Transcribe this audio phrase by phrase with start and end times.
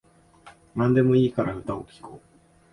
[0.75, 2.21] なんでもいいから歌を聴こう